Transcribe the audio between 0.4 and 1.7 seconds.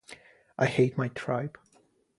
I hate my tribe.